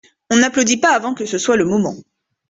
[0.31, 1.93] On n’applaudit pas avant que ce soit le moment.